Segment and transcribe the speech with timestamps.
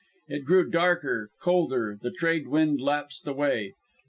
[0.29, 3.75] It grew darker, colder, the trade wind lapsed away.